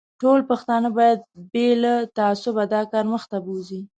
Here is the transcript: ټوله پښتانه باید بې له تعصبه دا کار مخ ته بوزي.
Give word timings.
ټوله 0.21 0.43
پښتانه 0.51 0.89
باید 0.97 1.19
بې 1.51 1.67
له 1.83 1.93
تعصبه 2.17 2.63
دا 2.73 2.81
کار 2.91 3.05
مخ 3.13 3.23
ته 3.31 3.37
بوزي. 3.45 3.81